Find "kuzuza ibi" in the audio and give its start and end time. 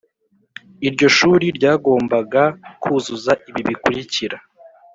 2.81-3.61